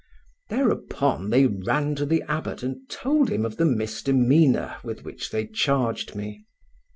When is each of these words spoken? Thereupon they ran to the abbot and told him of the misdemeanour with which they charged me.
Thereupon 0.49 1.29
they 1.29 1.45
ran 1.45 1.93
to 1.93 2.07
the 2.07 2.23
abbot 2.23 2.63
and 2.63 2.89
told 2.89 3.29
him 3.29 3.45
of 3.45 3.57
the 3.57 3.65
misdemeanour 3.67 4.77
with 4.83 5.03
which 5.03 5.29
they 5.29 5.45
charged 5.45 6.15
me. 6.15 6.43